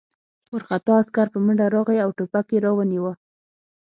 [0.51, 3.13] وارخطا عسکر په منډه راغی او ټوپک یې را ونیاوه